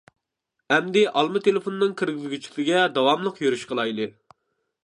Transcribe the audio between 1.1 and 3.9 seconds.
ئالما تېلېفوننىڭ كىرگۈزگۈچىسىگە داۋاملىق يۈرۈش